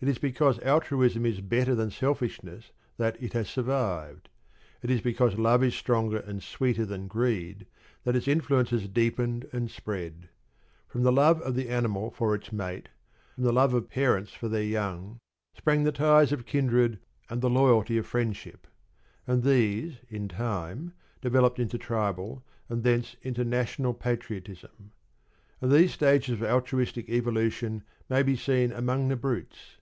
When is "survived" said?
3.48-4.28